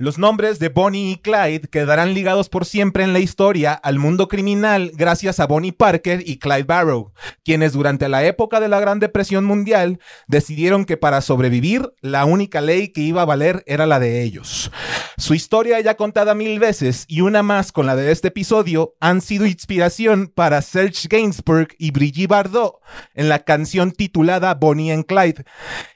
[0.00, 4.26] Los nombres de Bonnie y Clyde quedarán ligados por siempre en la historia al mundo
[4.26, 7.12] criminal gracias a Bonnie Parker y Clyde Barrow,
[7.44, 12.60] quienes durante la época de la Gran Depresión Mundial decidieron que para sobrevivir la única
[12.60, 14.72] ley que iba a valer era la de ellos.
[15.16, 19.20] Su historia ya contada mil veces y una más con la de este episodio han
[19.20, 22.80] sido inspiración para Serge Gainsbourg y Brigitte Bardot
[23.14, 25.44] en la canción titulada Bonnie and Clyde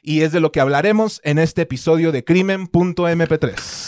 [0.02, 3.87] y es de lo que hablaremos en este episodio de Crimen.mp3.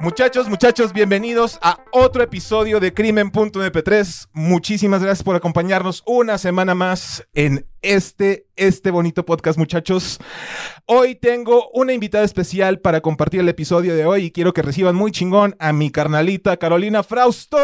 [0.00, 4.28] Muchachos, muchachos, bienvenidos a otro episodio de Crimen.mp3.
[4.32, 10.18] Muchísimas gracias por acompañarnos una semana más en este, este bonito podcast, muchachos.
[10.86, 14.94] Hoy tengo una invitada especial para compartir el episodio de hoy y quiero que reciban
[14.94, 17.58] muy chingón a mi carnalita Carolina Frausto.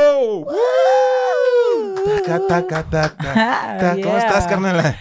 [2.04, 3.16] Taca, taca, taca,
[3.78, 3.90] taca.
[3.92, 4.18] ¿Cómo Yeah.
[4.18, 4.98] estás, carnala?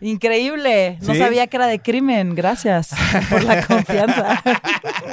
[0.00, 0.98] Increíble.
[1.00, 1.18] No ¿Sí?
[1.18, 2.34] sabía que era de crimen.
[2.34, 2.90] Gracias
[3.30, 4.42] por la confianza.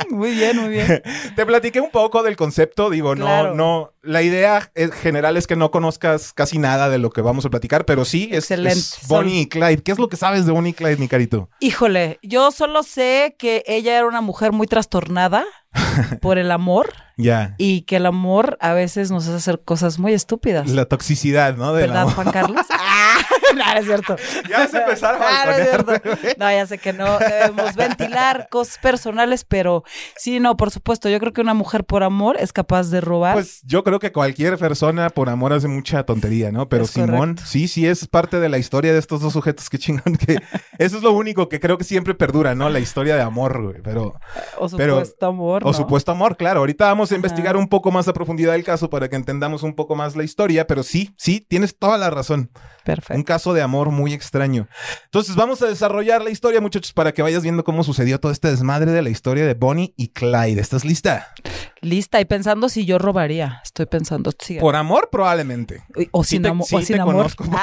[0.09, 1.02] muy bien, muy bien.
[1.35, 3.49] Te platiqué un poco del concepto, digo, Claro.
[3.49, 7.21] no, no, la idea es- general es que no conozcas casi nada de lo que
[7.21, 8.79] vamos a platicar, pero sí, es, Excelente.
[8.79, 9.83] es Bonnie y Clyde.
[9.83, 11.49] ¿Qué es lo que sabes de Bonnie y Clyde, mi carito?
[11.59, 15.45] Híjole, yo solo sé que ella era una mujer muy trastornada
[16.22, 17.55] por el amor Ya.
[17.57, 20.69] y que el amor a veces nos hace hacer cosas muy estúpidas.
[20.69, 21.73] La toxicidad, ¿no?
[21.73, 22.07] Del ¿Verdad.
[22.13, 22.66] Juan Carlos?
[22.72, 23.19] Ah,
[23.55, 24.16] no, no es cierto.
[24.49, 26.35] Ya se empezaron a Ah, no es balconear, cierto.
[26.38, 29.83] No, ya sé que no debemos ventilar cosas personales, pero
[30.17, 31.09] sí, no, por supuesto.
[31.09, 33.33] Yo creo que una mujer por amor es capaz de robar.
[33.33, 36.69] Pues yo creo que cualquier persona por amor hace mucha tontería, ¿no?
[36.69, 37.44] Pero Es Simón, correcto.
[37.45, 40.38] sí, sí es parte de la historia de estos dos sujetos que chingón que
[40.78, 42.69] eso es lo único que creo que siempre perdura, ¿no?
[42.69, 43.81] La historia de amor, güey.
[43.84, 44.16] Pero
[44.57, 45.61] o pero- supuesto amor.
[45.66, 46.59] O supuesto amor, claro.
[46.61, 49.73] Ahorita vamos a investigar un poco más a profundidad el caso para que entendamos un
[49.73, 52.50] poco más la historia, pero sí, sí, tienes toda la razón.
[52.81, 53.24] Un Perfecto.
[53.25, 54.68] caso de amor muy extraño.
[55.06, 58.50] Entonces vamos a desarrollar la historia, muchachos, para que vayas viendo cómo sucedió todo este
[58.50, 60.59] desmadre de la historia de Bonnie y Clyde.
[60.59, 61.34] ¿Estás lista?
[61.81, 63.59] Lista y pensando si yo robaría.
[63.64, 64.31] Estoy pensando.
[64.40, 64.58] sí.
[64.59, 65.84] Por amor, probablemente.
[66.12, 67.16] o sí sin, te- amo- sí o te sin amor.
[67.16, 67.46] conozco.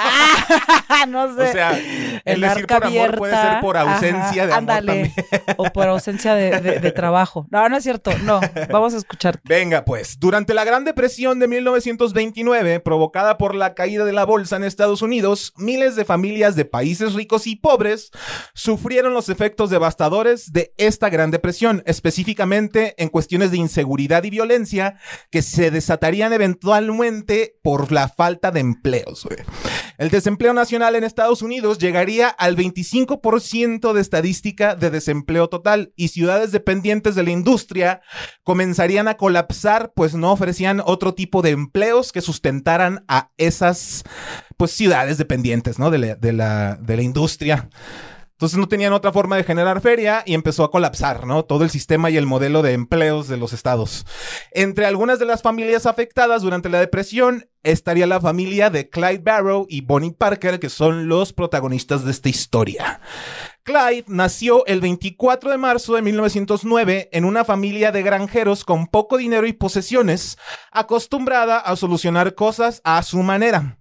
[0.91, 1.43] Ah, no sé.
[1.51, 1.79] O sea,
[2.25, 5.12] el decir arca por amor puede ser por ausencia de amor ándale.
[5.57, 7.47] O por ausencia de, de- de trabajo.
[7.51, 8.11] No, no es cierto.
[8.25, 8.41] No.
[8.71, 9.41] Vamos a escucharte.
[9.45, 14.57] Venga, pues, durante la Gran Depresión de 1929, provocada por la caída de la bolsa
[14.57, 18.11] en Estados Unidos, miles de familias de países ricos y pobres
[18.55, 24.99] sufrieron los efectos devastadores de esta Gran Depresión, específicamente en cuestiones de inseguridad y violencia
[25.31, 29.27] que se desatarían eventualmente por la falta de empleos.
[29.99, 36.09] El desempleo nacional en Estados Unidos llegaría al 25% de estadística de desempleo total y
[36.09, 38.01] ciudades dependientes de la industria
[38.43, 44.05] comenzarían a colapsar pues no ofrecían otro tipo de empleos que sustentaran a esas
[44.57, 45.91] pues ciudades dependientes, ¿no?
[45.91, 47.69] De la, de la industria.
[48.38, 51.44] Entonces no tenían otra forma de generar feria y empezó a colapsar, ¿no?
[51.44, 54.06] Todo el sistema y el modelo de empleos de los estados.
[54.53, 59.66] Entre algunas de las familias afectadas durante la depresión estaría la familia de Clyde Barrow
[59.69, 63.00] y Bonnie Parker, que son los protagonistas de esta historia.
[63.65, 69.16] Clyde nació el 24 de marzo de 1909 en una familia de granjeros con poco
[69.16, 70.38] dinero y posesiones,
[70.71, 73.78] acostumbrada a solucionar cosas a su manera.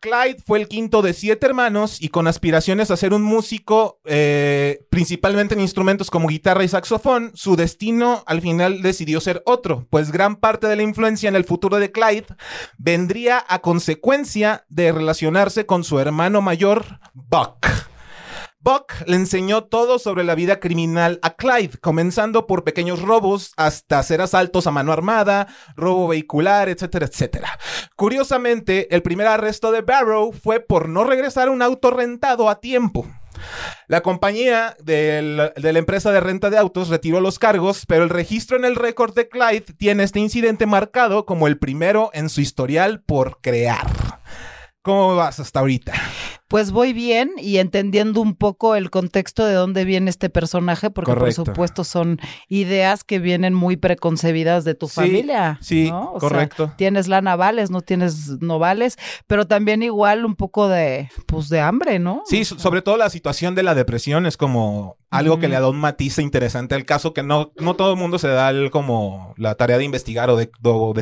[0.00, 4.86] Clyde fue el quinto de siete hermanos y con aspiraciones a ser un músico, eh,
[4.90, 10.12] principalmente en instrumentos como guitarra y saxofón, su destino al final decidió ser otro, pues
[10.12, 12.26] gran parte de la influencia en el futuro de Clyde
[12.78, 17.66] vendría a consecuencia de relacionarse con su hermano mayor, Buck.
[18.66, 24.00] Buck le enseñó todo sobre la vida criminal a Clyde, comenzando por pequeños robos hasta
[24.00, 25.46] hacer asaltos a mano armada,
[25.76, 27.60] robo vehicular, etcétera, etcétera.
[27.94, 33.06] Curiosamente, el primer arresto de Barrow fue por no regresar un auto rentado a tiempo.
[33.86, 38.56] La compañía de la empresa de renta de autos retiró los cargos, pero el registro
[38.56, 43.00] en el récord de Clyde tiene este incidente marcado como el primero en su historial
[43.00, 43.86] por crear.
[44.82, 45.92] ¿Cómo vas hasta ahorita?
[46.48, 51.10] Pues voy bien y entendiendo un poco el contexto de dónde viene este personaje, porque
[51.12, 51.42] Correcto.
[51.44, 55.58] por supuesto son ideas que vienen muy preconcebidas de tu Sí, familia.
[55.60, 56.12] sí, ¿no?
[56.12, 56.72] O sea, correcto.
[56.76, 58.96] tienes la navales, no tienes novales,
[59.26, 62.22] pero también igual un poco de, pues de hambre, ¿no?
[62.26, 65.68] Sí, so- sobre todo la situación de la depresión es como algo que le da
[65.68, 69.34] un matiz interesante al caso que no, no todo el mundo se da el, como
[69.36, 70.50] la tarea de investigar o de,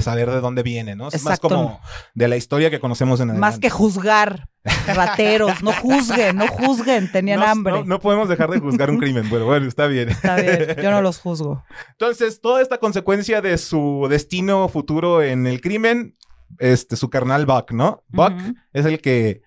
[0.01, 1.09] saber de dónde viene, ¿no?
[1.09, 1.81] Es más como
[2.15, 3.61] de la historia que conocemos en Más adelante.
[3.61, 4.49] que juzgar,
[4.87, 7.73] rateros, no juzguen, no juzguen, tenían No- hambre.
[7.73, 10.09] No, no podemos dejar de juzgar un crimen, pero bueno, está bien.
[10.09, 11.65] Está bien, yo no los juzgo.
[11.91, 16.17] Entonces, toda esta consecuencia de su destino futuro en el crimen,
[16.59, 18.03] este, su carnal Buck, ¿no?
[18.09, 18.33] Buck
[18.73, 19.43] es el que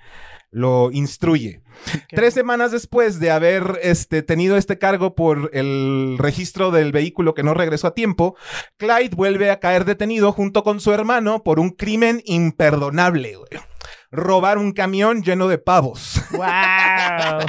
[0.52, 1.62] lo instruye.
[2.10, 7.44] Tres semanas después de haber este, tenido este cargo por el registro del vehículo que
[7.44, 8.36] no regresó a tiempo,
[8.78, 13.62] Clyde vuelve a caer detenido junto con su hermano por un crimen imperdonable, güey.
[14.12, 16.22] Robar un camión lleno de pavos.
[16.32, 17.46] ¡Wow!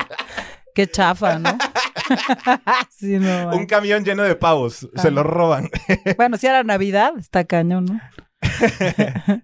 [0.74, 1.58] Qué chafa, ¿no?
[2.90, 3.50] sí, no.
[3.50, 4.88] un camión lleno de pavos.
[4.96, 5.70] Se lo roban.
[6.16, 8.00] Bueno, si era Navidad, está cañón, ¿no?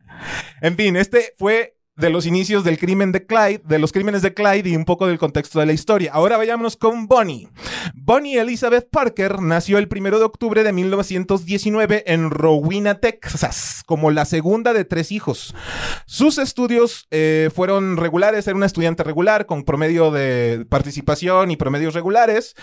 [0.61, 4.35] En fin, este fue de los inicios del crimen de Clyde, de los crímenes de
[4.35, 6.13] Clyde y un poco del contexto de la historia.
[6.13, 7.49] Ahora vayámonos con Bonnie.
[7.95, 14.25] Bonnie Elizabeth Parker nació el 1 de octubre de 1919 en Rowena, Texas, como la
[14.25, 15.55] segunda de tres hijos.
[16.07, 21.95] Sus estudios eh, fueron regulares, era una estudiante regular con promedio de participación y promedios
[21.95, 22.57] regulares,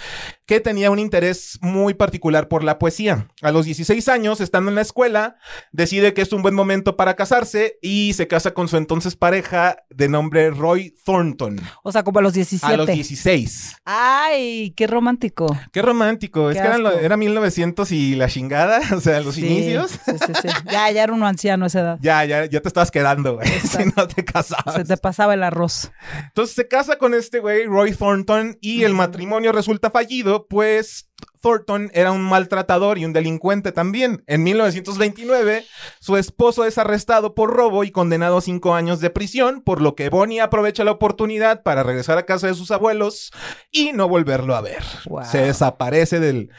[0.45, 3.27] que tenía un interés muy particular por la poesía.
[3.41, 5.37] A los 16 años, estando en la escuela,
[5.71, 9.77] decide que es un buen momento para casarse y se casa con su entonces pareja
[9.91, 11.61] de nombre Roy Thornton.
[11.83, 12.73] O sea, como a los 17.
[12.73, 13.75] A los 16.
[13.85, 15.55] Ay, qué romántico.
[15.71, 16.49] Qué romántico.
[16.49, 19.91] es que eran era 1900 y la chingada, o sea, los Sí, inicios.
[19.91, 20.47] Sí, sí, sí.
[20.71, 21.99] Ya, ya era uno anciano a esa edad.
[22.01, 23.47] Ya, ya, ya te estabas quedando, güey.
[23.61, 24.73] Si no te casabas.
[24.73, 25.91] Se te pasaba el arroz.
[26.25, 31.10] Entonces se casa con este güey, Roy Thornton, y el matrimonio resulta fallido, pues
[31.41, 34.23] Thornton era un maltratador y un delincuente también.
[34.27, 35.65] En 1929,
[35.99, 39.95] su esposo es arrestado por robo y condenado a cinco años de prisión, por lo
[39.95, 43.31] que Bonnie aprovecha la oportunidad para regresar a casa de sus abuelos
[43.71, 44.83] y no volverlo a ver.
[45.05, 45.25] Wow.
[45.25, 46.51] Se desaparece del,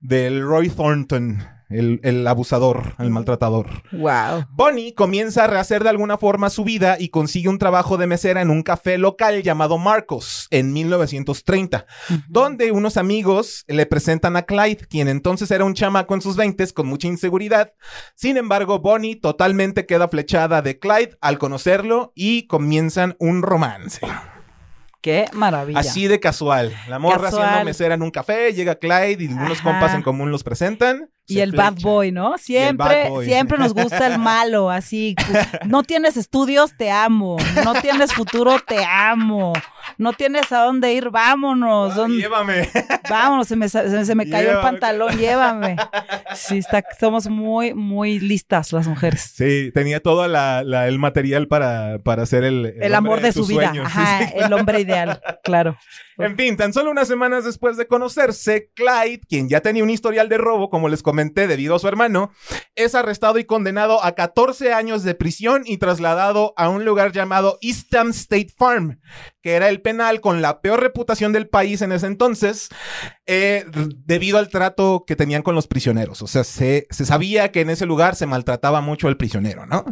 [0.00, 3.66] del Roy Thornton, el, el abusador, el maltratador.
[3.92, 4.46] Wow.
[4.50, 8.42] Bonnie comienza a rehacer de alguna forma su vida y consigue un trabajo de mesera
[8.42, 11.86] en un café local llamado Marcos en 1930,
[12.28, 16.58] donde unos amigos le presentan a Clyde, quien entonces era un chamaco en sus 20
[16.74, 17.72] con mucha inseguridad.
[18.14, 24.00] Sin embargo, Bonnie totalmente queda flechada de Clyde al conocerlo y comienzan un romance.
[25.00, 25.78] Qué maravilla.
[25.78, 26.74] Así de casual.
[26.88, 27.48] La morra Casual.
[27.48, 29.70] siendo mesera en un café, llega Clyde y unos Ajá.
[29.70, 31.10] compas en común los presentan.
[31.28, 32.38] Y el bad boy, ¿no?
[32.38, 33.26] Siempre, boy.
[33.26, 35.14] siempre nos gusta el malo, así.
[35.66, 37.36] No tienes estudios, te amo.
[37.64, 39.52] No tienes futuro, te amo.
[39.98, 41.92] No tienes a dónde ir, vámonos.
[41.92, 42.68] Ah, ¿Dónde- llévame.
[43.10, 45.76] Vámonos, se me, se, se me cayó el pantalón, llévame.
[46.34, 49.32] Sí, está, somos muy, muy listas las mujeres.
[49.34, 53.46] Sí, tenía todo la- la- el material para, para hacer el, El, amor de su
[53.46, 53.68] vida.
[53.68, 53.86] sueños.
[53.86, 54.44] Ajá, Sí, sí.
[54.44, 55.76] el hombre ideal, claro.
[56.18, 60.28] En fin, tan solo unas semanas después de conocerse, Clyde, quien ya tenía un historial
[60.28, 62.30] de robo, como les comenté, debido a su hermano,
[62.74, 67.58] es arrestado y condenado a 14 años de prisión y trasladado a un lugar llamado
[67.60, 69.00] Eastham State Farm,
[69.42, 72.68] que era el penal con la peor reputación del país en ese entonces,
[73.26, 73.66] eh,
[74.04, 76.22] debido al trato que tenían con los prisioneros.
[76.22, 79.84] O sea, se, se sabía que en ese lugar se maltrataba mucho al prisionero, ¿no?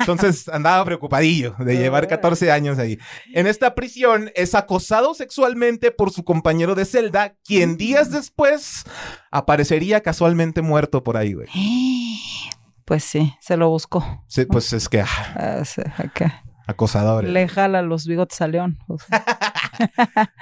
[0.00, 2.98] Entonces andaba preocupadillo de llevar 14 años ahí.
[3.32, 8.84] En esta prisión es acosado sexualmente por su compañero de celda, quien días después
[9.30, 10.71] aparecería casualmente muerto
[11.02, 11.48] por ahí, güey.
[12.84, 14.24] Pues sí, se lo buscó.
[14.26, 15.80] Sí, pues es que ah, Ah, sí,
[16.66, 17.24] acosador.
[17.24, 18.78] Le jala los bigotes a León.
[18.88, 19.24] O sea,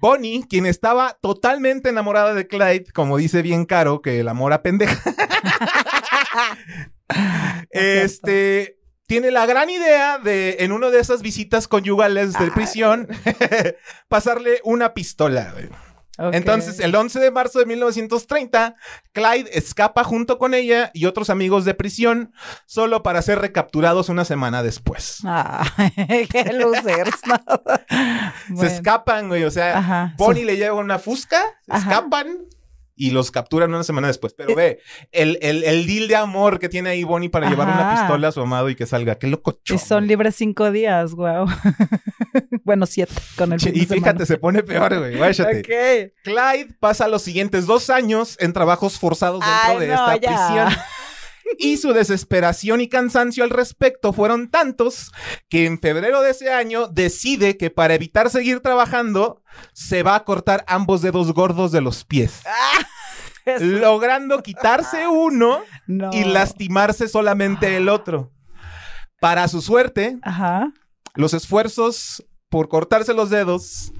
[0.00, 4.62] Bonnie, quien estaba totalmente enamorada de Clyde, como dice bien Caro, que el amor a
[4.62, 5.02] pendeja.
[7.70, 13.08] este tiene la gran idea de, en una de esas visitas conyugales de prisión,
[14.08, 15.50] pasarle una pistola.
[15.52, 15.68] güey.
[16.32, 18.76] Entonces, el 11 de marzo de 1930,
[19.12, 22.32] Clyde escapa junto con ella y otros amigos de prisión,
[22.66, 25.18] solo para ser recapturados una semana después.
[26.06, 27.20] Qué losers.
[28.48, 28.56] no.
[28.60, 29.44] Se escapan, güey.
[29.44, 32.38] O sea, Ajá, Bonnie le lleva una fusca, se escapan
[33.00, 34.34] y los capturan una semana después.
[34.34, 34.80] Pero ve,
[35.10, 38.32] el, el, el deal de amor que tiene ahí Bonnie para llevar una pistola a
[38.32, 39.14] su amado y que salga.
[39.14, 39.58] Qué loco.
[39.68, 41.46] Y son libres cinco días, wow.
[42.64, 44.26] bueno, siete con el Y fíjate, semana.
[44.26, 45.16] se pone peor, güey.
[45.16, 45.68] Ok.
[46.22, 50.46] Clyde pasa los siguientes dos años en trabajos forzados dentro Ay, de no, esta ya.
[50.46, 50.68] prisión.
[51.58, 55.12] y su desesperación y cansancio al respecto fueron tantos
[55.48, 59.42] que en febrero de ese año decide que para evitar seguir trabajando
[59.72, 62.42] se va a cortar ambos dedos gordos de los pies,
[63.60, 66.10] logrando quitarse uno No.
[66.12, 68.32] y lastimarse solamente el otro.
[69.20, 70.72] Para su suerte, Ajá.
[71.14, 73.92] los esfuerzos por cortarse los dedos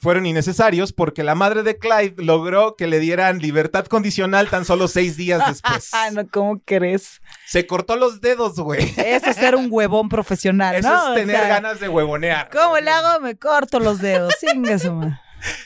[0.00, 4.88] fueron innecesarios porque la madre de Clyde logró que le dieran libertad condicional tan solo
[4.88, 5.90] seis días después.
[5.92, 7.20] Ah, no, ¿cómo crees?
[7.46, 8.92] Se cortó los dedos, güey.
[8.96, 11.08] Eso es ser un huevón profesional, Eso ¿no?
[11.14, 12.48] Es tener sea, ganas de huevonear.
[12.50, 13.20] ¿Cómo le hago?
[13.20, 14.34] Me corto los dedos.
[14.56, 15.20] Madre.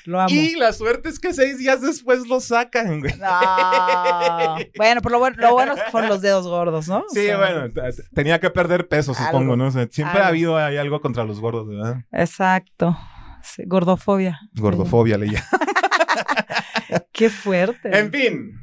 [0.04, 0.28] Lo amo.
[0.30, 3.14] Y la suerte es que seis días después lo sacan, güey.
[3.16, 4.56] No.
[4.76, 6.98] Bueno, pero lo bueno, lo bueno es que fueron los dedos gordos, ¿no?
[6.98, 7.68] O Sí, sea, bueno,
[8.14, 9.56] tenía que perder peso, supongo, Algo.
[9.56, 9.66] ¿no?
[9.68, 10.24] O sea, siempre Algo.
[10.24, 11.96] ha habido ahí algo contra los gordos, ¿verdad?
[12.12, 12.98] Exacto.
[13.42, 14.40] Sí, gordofobia.
[14.54, 15.44] Gordofobia, leía.
[17.12, 17.96] Qué fuerte.
[17.98, 18.58] En fin.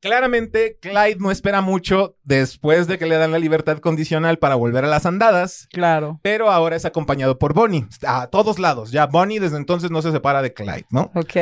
[0.00, 4.84] Claramente, Clyde no espera mucho después de que le dan la libertad condicional para volver
[4.84, 6.20] a las andadas, Claro.
[6.22, 7.86] pero ahora es acompañado por Bonnie.
[8.06, 8.90] A todos lados.
[8.90, 11.10] Ya Bonnie desde entonces no se separa de Clyde, ¿no?
[11.14, 11.36] Ok.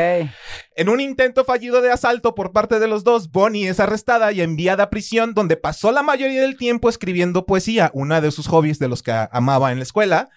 [0.76, 4.42] En un intento fallido de asalto por parte de los dos, Bonnie es arrestada y
[4.42, 8.78] enviada a prisión donde pasó la mayoría del tiempo escribiendo poesía, una de sus hobbies
[8.78, 10.28] de los que amaba en la escuela.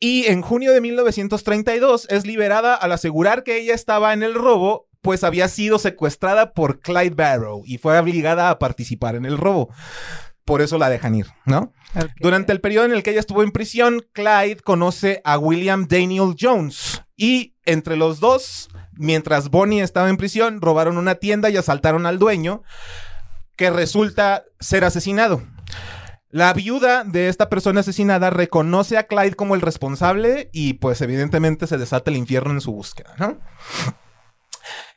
[0.00, 4.88] Y en junio de 1932 es liberada al asegurar que ella estaba en el robo,
[5.02, 9.70] pues había sido secuestrada por Clyde Barrow y fue obligada a participar en el robo.
[10.44, 11.72] Por eso la dejan ir, ¿no?
[12.20, 16.34] Durante el periodo en el que ella estuvo en prisión, Clyde conoce a William Daniel
[16.38, 22.06] Jones y entre los dos, mientras Bonnie estaba en prisión, robaron una tienda y asaltaron
[22.06, 22.62] al dueño,
[23.56, 25.42] que resulta ser asesinado.
[26.30, 31.66] La viuda de esta persona asesinada reconoce a Clyde como el responsable y pues evidentemente
[31.66, 33.38] se desata el infierno en su búsqueda, ¿no?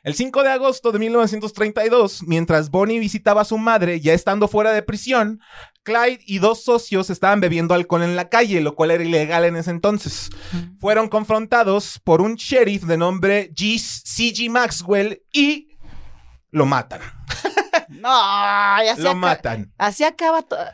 [0.02, 4.72] El 5 de agosto de 1932, mientras Bonnie visitaba a su madre ya estando fuera
[4.72, 5.40] de prisión,
[5.84, 9.56] Clyde y dos socios estaban bebiendo alcohol en la calle, lo cual era ilegal en
[9.56, 10.28] ese entonces.
[10.78, 14.50] Fueron confrontados por un sheriff de nombre C.G.
[14.50, 15.78] Maxwell y
[16.50, 17.00] lo matan.
[17.88, 19.72] No, ya se Lo matan.
[19.78, 20.64] Así acaba todo.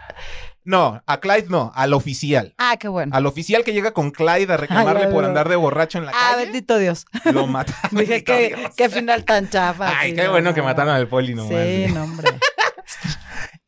[0.69, 2.53] No, a Clyde no, al oficial.
[2.59, 3.17] Ah, qué bueno.
[3.17, 6.13] Al oficial que llega con Clyde a reclamarle Ay, por andar de borracho en la
[6.15, 7.07] Ah, calle, bendito Dios.
[7.25, 7.75] lo matan.
[7.93, 9.99] Dije, qué, qué final tan chafa.
[9.99, 10.67] Ay, qué no, bueno que no.
[10.67, 11.55] mataron al poli nomás.
[11.57, 12.29] Sí, no, hombre.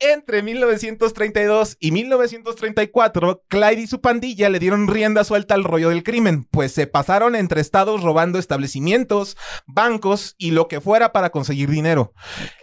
[0.03, 6.03] Entre 1932 y 1934, Clyde y su pandilla le dieron rienda suelta al rollo del
[6.03, 11.69] crimen, pues se pasaron entre estados robando establecimientos, bancos y lo que fuera para conseguir
[11.69, 12.15] dinero.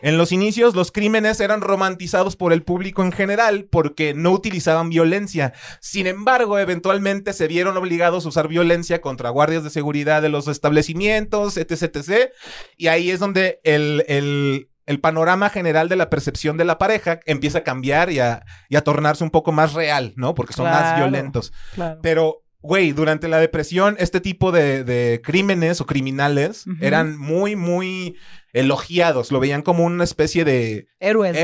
[0.01, 4.89] En los inicios, los crímenes eran romantizados por el público en general porque no utilizaban
[4.89, 5.53] violencia.
[5.79, 10.47] Sin embargo, eventualmente se vieron obligados a usar violencia contra guardias de seguridad de los
[10.47, 11.83] establecimientos, etc.
[11.83, 12.31] etc.
[12.77, 17.19] Y ahí es donde el, el- el panorama general de la percepción de la pareja
[17.25, 20.33] empieza a cambiar y a, y a tornarse un poco más real, ¿no?
[20.33, 21.53] Porque son más violentos.
[21.75, 21.99] Claro.
[22.01, 28.15] Pero, güey, durante la depresión, este tipo de, de crímenes o criminales eran muy, muy
[28.59, 29.31] elogiados.
[29.31, 31.37] Lo veían como una especie de Héroes.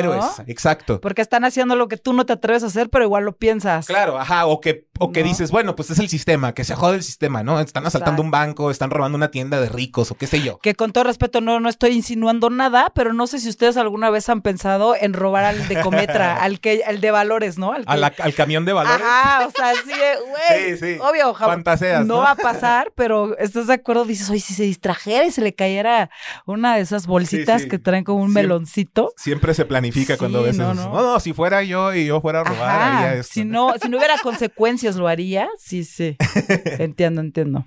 [0.47, 0.99] Exacto.
[1.01, 3.85] Porque están haciendo lo que tú no te atreves a hacer, pero igual lo piensas.
[3.87, 5.27] Claro, ajá, o que, o que No.
[5.27, 7.59] dices, bueno, pues es el sistema, que se jode el sistema, ¿no?
[7.59, 8.21] Están asaltando Exacto.
[8.23, 10.57] un banco, están robando una tienda de ricos o qué sé yo.
[10.59, 14.09] Que con todo respeto no, no estoy insinuando nada, pero no sé si ustedes alguna
[14.09, 17.73] vez han pensado en robar al de Cometra, al que, al de valores, ¿no?
[17.73, 19.01] Al, que- A la- al camión de valores.
[19.05, 19.91] Ajá, o sea, sí,
[20.49, 20.71] güey.
[20.71, 20.99] Sí, sí.
[20.99, 22.21] Obvio, ja- Fantaseas, no ¿no?
[22.21, 25.53] va a pasar, pero estás de acuerdo, dices, oye, si se distrajera y se le
[25.53, 26.09] cayera
[26.45, 27.69] una de esas bolsitas Sí, sí.
[27.69, 29.13] que traen como un Siempre- meloncito.
[29.17, 30.89] Siempre se planifica Sí, cuando ves no, eso.
[30.89, 30.93] no.
[30.93, 33.33] No, no, si fuera yo y yo fuera a robar, Ajá, haría esto.
[33.33, 35.47] si no, si no hubiera consecuencias, ¿lo haría?
[35.57, 36.15] Sí, sí.
[36.79, 37.65] entiendo, entiendo.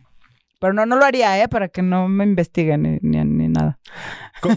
[0.59, 1.49] Pero no, no lo haría, ¿eh?
[1.49, 3.79] Para que no me investiguen ni, ni, ni nada.
[4.41, 4.49] Co-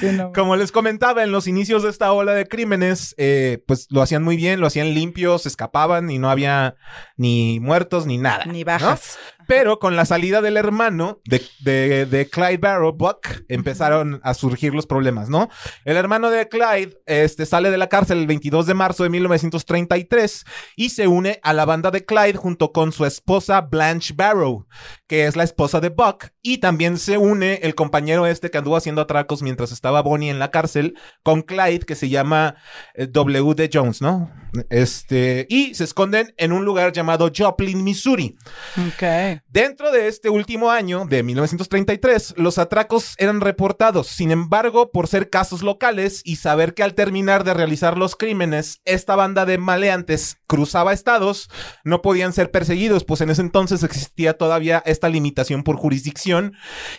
[0.00, 0.32] Sí, no.
[0.32, 4.22] Como les comentaba, en los inicios de esta ola de crímenes, eh, pues lo hacían
[4.24, 6.74] muy bien, lo hacían limpio, se escapaban y no había
[7.16, 8.44] ni muertos ni nada.
[8.46, 9.18] Ni bajas.
[9.50, 14.72] Pero con la salida del hermano de, de- de Clyde Barrow, Buck, empezaron a surgir
[14.76, 15.48] los problemas, ¿no?
[15.84, 20.44] El hermano de Clyde este, sale de la cárcel el 22 de marzo de 1933
[20.76, 24.68] y se une a la banda de Clyde junto con su esposa Blanche Barrow,
[25.10, 28.76] que es la esposa de Buck, y también se une el compañero este que anduvo
[28.76, 32.54] haciendo atracos mientras estaba Bonnie en la cárcel con Clyde, que se llama
[32.94, 33.54] eh, W.
[33.56, 33.68] D.
[33.72, 34.30] Jones, ¿no?
[34.68, 38.36] Este, y se esconden en un lugar llamado Joplin, Missouri.
[38.78, 39.42] Ok.
[39.48, 44.06] Dentro de este último año, de 1933, los atracos eran reportados.
[44.06, 48.80] Sin embargo, por ser casos locales y saber que al terminar de realizar los crímenes,
[48.84, 51.50] esta banda de maleantes cruzaba estados,
[51.82, 56.52] no podían ser perseguidos, pues en ese entonces existía todavía esta limitación por jurisdicción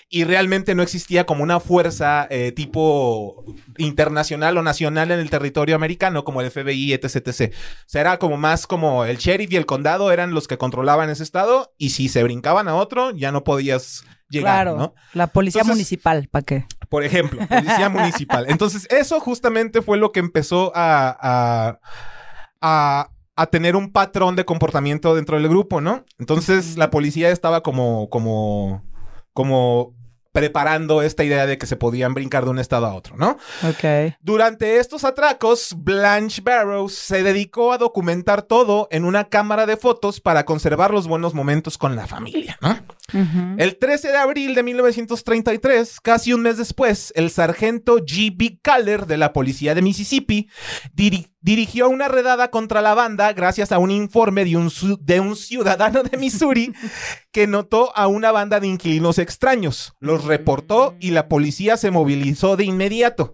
[0.10, 3.46] y realmente no existía como una fuerza eh, tipo
[3.77, 7.53] internacional o nacional en el territorio americano como el FBI, etc, etc.
[7.53, 11.12] O sea, era como más como el sheriff y el condado eran los que controlaban
[11.12, 14.77] ese estado y si se brincaban a otro ya no podías llegar, claro.
[14.77, 14.96] ¿no?
[15.13, 16.65] La policía Entonces- municipal, ¿para qué?
[16.89, 18.46] Por ejemplo, policía municipal.
[18.50, 21.79] Entonces, eso justamente fue lo que empezó a, a,
[22.62, 23.10] a,
[23.41, 26.05] a tener un patrón de comportamiento dentro del grupo, ¿no?
[26.19, 28.83] Entonces, la policía estaba como, como,
[29.33, 29.95] como
[30.31, 33.38] preparando esta idea de que se podían brincar de un estado a otro, ¿no?
[33.67, 34.15] Ok.
[34.21, 40.21] Durante estos atracos, Blanche Barrows se dedicó a documentar todo en una cámara de fotos
[40.21, 42.77] para conservar los buenos momentos con la familia, ¿no?
[43.57, 48.59] El 13 de abril de 1933, casi un mes después, el sargento G.B.
[48.61, 50.49] Caller de la policía de Mississippi
[50.95, 55.19] diri- dirigió una redada contra la banda gracias a un informe de un, su- de
[55.19, 56.73] un ciudadano de Missouri
[57.31, 59.93] que notó a una banda de inquilinos extraños.
[59.99, 63.33] Los reportó y la policía se movilizó de inmediato.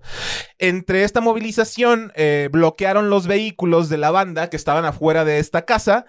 [0.59, 5.65] Entre esta movilización, eh, bloquearon los vehículos de la banda que estaban afuera de esta
[5.65, 6.05] casa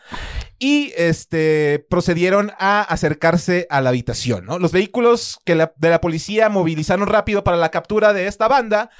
[0.59, 4.59] y este procedieron a acercarse a la habitación, ¿no?
[4.59, 8.91] Los vehículos de la policía movilizaron rápido para la captura de esta banda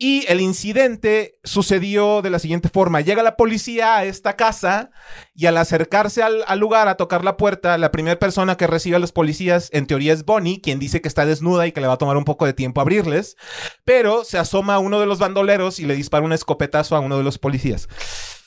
[0.00, 3.00] y el incidente sucedió de la siguiente forma.
[3.00, 4.90] Llega la policía a esta casa
[5.34, 9.00] y al acercarse al, lugar a tocar la puerta, la primera persona que recibe a
[9.00, 11.94] los policías en teoría es Bonnie, quien dice que está desnuda y que le va
[11.94, 13.36] a tomar un poco de tiempo abrirles,
[13.84, 17.24] pero se asoma uno de los bandoleros y le dispara un escopetazo a uno de
[17.24, 17.88] los policías.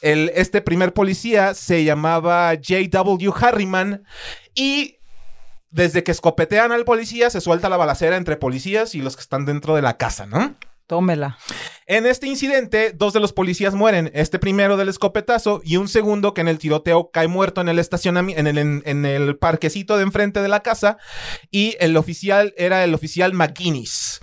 [0.02, 3.32] El, este primer policía se llamaba J.W.
[3.40, 4.04] Harriman
[4.56, 4.98] y
[5.70, 9.46] desde que escopetean al policía se suelta la balacera entre policías y los que están
[9.46, 10.56] dentro de la casa, ¿no?
[10.88, 11.38] Tómela.
[11.86, 14.12] En este incidente, dos de los policías mueren.
[14.14, 17.80] Este primero del escopetazo y un segundo que en el tiroteo cae muerto en el
[17.80, 20.98] estacionamiento, en el, en, en el parquecito de enfrente de la casa.
[21.50, 24.20] Y el oficial era el oficial McGuinness.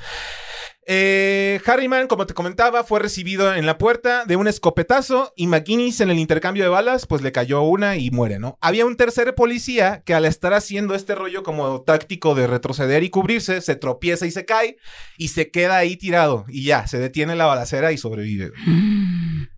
[0.91, 6.01] Eh, Harriman, como te comentaba, fue recibido en la puerta de un escopetazo y McGuinness
[6.01, 8.57] en el intercambio de balas, pues le cayó una y muere, ¿no?
[8.63, 13.11] Había un tercer policía que al estar haciendo este rollo como táctico de retroceder y
[13.11, 14.79] cubrirse, se tropieza y se cae
[15.19, 18.53] y se queda ahí tirado y ya, se detiene la balacera y sobrevive.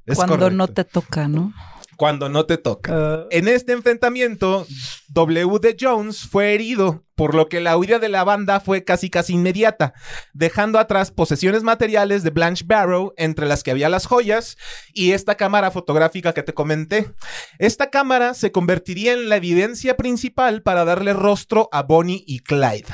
[0.07, 0.57] Es Cuando correcto.
[0.57, 1.55] no te toca, ¿no?
[1.97, 3.27] Cuando no te toca.
[3.31, 4.67] En este enfrentamiento,
[5.11, 5.59] W.
[5.61, 9.35] de Jones fue herido, por lo que la huida de la banda fue casi casi
[9.35, 9.93] inmediata,
[10.33, 14.57] dejando atrás posesiones materiales de Blanche Barrow, entre las que había las joyas
[14.95, 17.13] y esta cámara fotográfica que te comenté.
[17.59, 22.87] Esta cámara se convertiría en la evidencia principal para darle rostro a Bonnie y Clyde.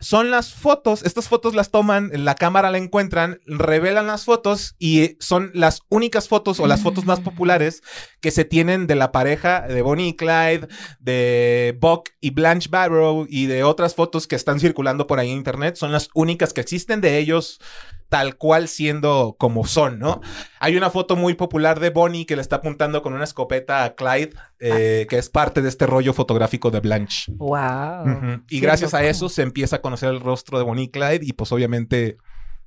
[0.00, 5.16] Son las fotos, estas fotos las toman, la cámara la encuentran, revelan las fotos y
[5.18, 7.82] son las únicas fotos o las fotos más populares
[8.20, 10.68] que se tienen de la pareja de Bonnie y Clyde,
[11.00, 15.36] de Buck y Blanche Barrow y de otras fotos que están circulando por ahí en
[15.36, 15.76] internet.
[15.76, 17.60] Son las únicas que existen de ellos
[18.08, 20.20] tal cual siendo como son, ¿no?
[20.60, 23.94] Hay una foto muy popular de Bonnie que le está apuntando con una escopeta a
[23.94, 27.32] Clyde, eh, que es parte de este rollo fotográfico de Blanche.
[27.36, 28.42] Wow.
[28.48, 31.34] Y gracias a eso se empieza a conocer el rostro de Bonnie y Clyde y
[31.34, 32.16] pues obviamente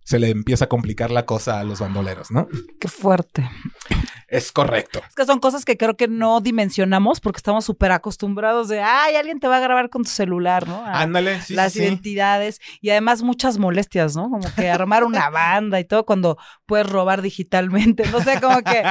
[0.03, 2.47] se le empieza a complicar la cosa a los bandoleros, ¿no?
[2.79, 3.49] Qué fuerte.
[4.31, 5.01] Es correcto.
[5.09, 9.15] Es que son cosas que creo que no dimensionamos porque estamos súper acostumbrados de, ay,
[9.15, 10.85] alguien te va a grabar con tu celular, ¿no?
[10.85, 11.85] A Ándale, sí, las sí, sí.
[11.85, 14.29] identidades y además muchas molestias, ¿no?
[14.29, 18.07] Como que armar una banda y todo cuando puedes robar digitalmente.
[18.09, 18.83] No sé, como que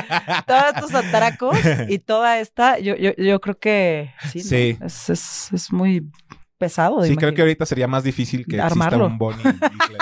[0.47, 1.57] todos estos atracos
[1.89, 4.45] y toda esta, yo, yo, yo creo que sí, ¿no?
[4.45, 4.79] Sí.
[4.83, 6.07] Es, es, es muy
[6.59, 7.01] pesado.
[7.01, 9.07] de Sí, creo que ahorita sería más difícil que Armarlo.
[9.07, 9.45] exista un Bonnie.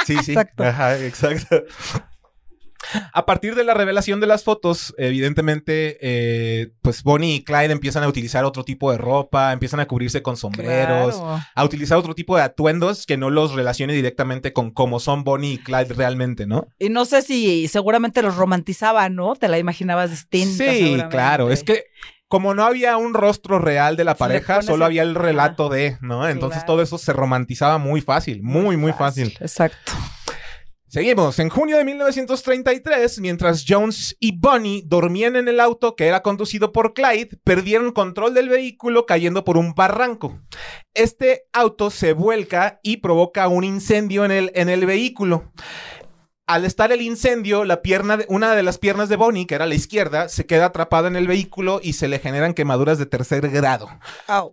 [0.05, 0.33] Sí, sí.
[0.33, 0.65] Exacto.
[0.65, 1.63] Ajá, exacto.
[3.13, 8.03] A partir de la revelación de las fotos, evidentemente, eh, pues Bonnie y Clyde empiezan
[8.03, 11.41] a utilizar otro tipo de ropa, empiezan a cubrirse con sombreros, Claro.
[11.55, 15.55] a utilizar otro tipo de atuendos que no los relacione directamente con cómo son Bonnie
[15.55, 16.67] y Clyde realmente, ¿no?
[16.79, 19.35] Y no sé si seguramente los romantizaba, ¿no?
[19.37, 20.65] Te la imaginabas distinta.
[20.73, 21.51] Sí, claro.
[21.51, 21.85] Es que
[22.29, 25.97] como no había un rostro real de la Si pareja, solo había el relato de,
[26.03, 26.29] ¿no?
[26.29, 26.75] Entonces Claro.
[26.75, 29.35] todo eso se romantizaba muy fácil, muy, muy fácil.
[29.41, 29.93] Exacto.
[30.89, 31.39] Seguimos.
[31.39, 36.73] En junio de 1933, mientras Jones y Bonnie dormían en el auto que era conducido
[36.73, 40.41] por Clyde, perdieron control del vehículo cayendo por un barranco.
[40.95, 45.53] Este auto se vuelca y provoca un incendio en el, en el vehículo.
[46.47, 49.67] Al estar el incendio, la pierna de- una de las piernas de Bonnie, que era
[49.67, 53.51] la izquierda, se queda atrapada en el vehículo y se le generan quemaduras de tercer
[53.51, 53.91] grado.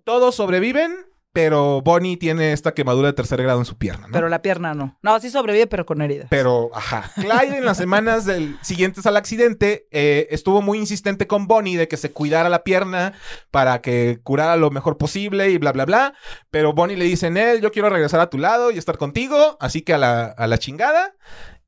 [0.04, 0.94] Todos sobreviven,
[1.36, 4.14] pero Bonnie tiene esta quemadura de tercer grado en su pierna, ¿no?
[4.14, 4.98] Pero la pierna no.
[5.02, 6.28] No, sí sobrevive, pero con heridas.
[6.30, 7.12] Pero, ajá.
[7.16, 11.90] Clyde en las semanas del, siguientes al accidente eh, estuvo muy insistente con Bonnie de
[11.90, 13.12] que se cuidara la pierna
[13.52, 16.14] para que curara lo mejor posible y bla, bla, bla.
[16.52, 19.58] Pero Bonnie le dice en él, yo quiero regresar a tu lado y estar contigo,
[19.60, 21.16] así que a la, a la chingada.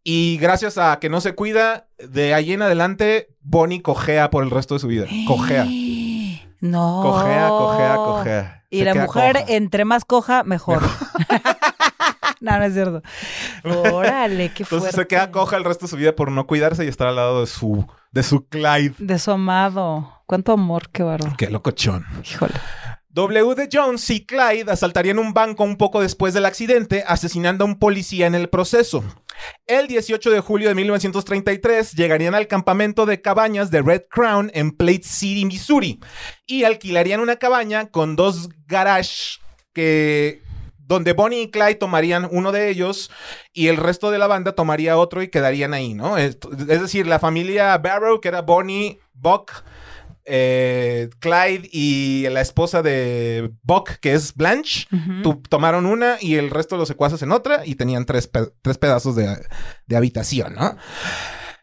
[0.02, 4.50] Y gracias a que no se cuida, de ahí en adelante, Bonnie cojea por el
[4.50, 5.08] resto de su vida.
[5.28, 5.68] Cojea.
[6.60, 7.02] No.
[7.04, 8.64] Cojea, cojea, cojea.
[8.70, 9.54] Y Se la mujer, coja.
[9.54, 10.82] entre más coja, mejor.
[12.42, 13.02] no, no es cierto.
[13.64, 14.76] Órale, qué fuerte.
[14.88, 17.16] Entonces se queda coja el resto de su vida por no cuidarse y estar al
[17.16, 18.96] lado de su, de su Clyde.
[18.98, 20.14] De su amado.
[20.26, 21.36] Cuánto amor, qué bárbaro.
[21.38, 22.06] Qué locochón.
[22.30, 22.54] Híjole.
[23.18, 23.56] W.
[23.56, 27.80] de Jones y Clyde asaltarían un banco un poco después del accidente, asesinando a un
[27.80, 29.04] policía en el proceso.
[29.66, 34.70] El 18 de julio de 1933 llegarían al campamento de cabañas de Red Crown en
[34.70, 36.00] Plate City, Missouri,
[36.46, 39.40] y alquilarían una cabaña con dos garages
[39.74, 40.44] que
[40.78, 43.10] donde Bonnie y Clyde tomarían uno de ellos
[43.52, 46.20] y el resto de la banda tomaría otro y quedarían ahí, ¿no?
[46.20, 46.38] Es,
[46.70, 49.64] es decir, la familia Barrow, que era Bonnie, Buck,
[50.28, 54.86] eh, Clyde y la esposa de Buck, que es Blanche,
[55.50, 58.78] tomaron una y el resto de los secuaces en otra y tenían tres, pe- tres
[58.78, 59.36] pedazos de,
[59.86, 60.76] de habitación, ¿no?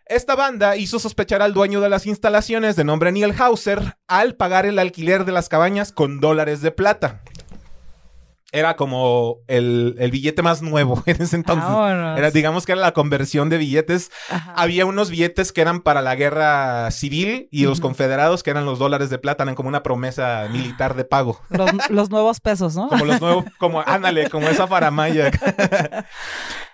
[0.07, 4.67] Esta banda hizo sospechar al dueño de las instalaciones de nombre Neil Hauser al pagar
[4.67, 7.23] el alquiler de las cabañas con dólares de plata.
[8.55, 11.69] Era como el, el billete más nuevo en ese entonces.
[11.69, 12.17] Vámonos.
[12.17, 14.55] Era, digamos que era la conversión de billetes Ajá.
[14.57, 18.79] había unos billetes que eran para la guerra civil y los confederados que eran los
[18.79, 21.41] dólares de plata, eran como una promesa militar de pago.
[21.49, 22.89] Los, los nuevos pesos, ¿no?
[22.89, 25.33] Como los nuevos, como, ándale, como esa faramaya.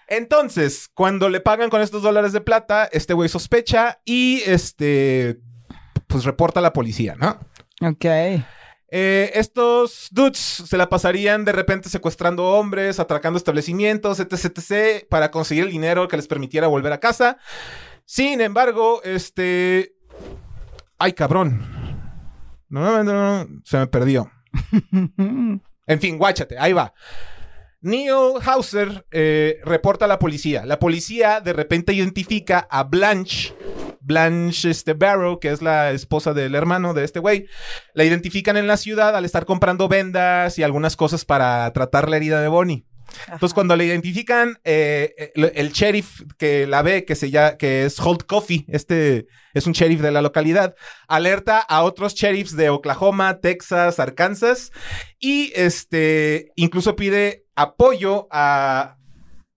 [0.07, 5.41] Entonces, cuando le pagan con estos dólares de plata, este güey sospecha y este,
[6.09, 7.39] pues reporta a la policía, ¿no?
[7.81, 8.05] Ok.
[8.91, 15.31] Eh, estos dudes se la pasarían de repente secuestrando hombres, atracando establecimientos, etc, etc, para
[15.31, 17.39] conseguir el dinero que les permitiera volver a casa.
[18.05, 19.95] Sin embargo, este...
[20.99, 21.61] Ay, cabrón.
[22.69, 24.31] No, no, no, no, se me perdió.
[25.91, 26.95] En fin, guáchate, ahí va.
[27.83, 30.67] Neil Hauser eh, reporta a la policía.
[30.67, 33.55] La policía de repente identifica a Blanche,
[34.01, 37.47] Blanche este, Barrow, que es la esposa del hermano de este güey.
[37.95, 42.17] La identifican en la ciudad al estar comprando vendas y algunas cosas para tratar la
[42.17, 42.85] herida de Bonnie.
[43.25, 47.85] Entonces, cuando la identifican, eh, el, el sheriff que la ve, que, se llama, que
[47.85, 50.75] es Holt Coffee, este es un sheriff de la localidad,
[51.09, 54.71] alerta a otros sheriffs de Oklahoma, Texas, Arkansas
[55.19, 58.97] y este incluso pide apoyo a,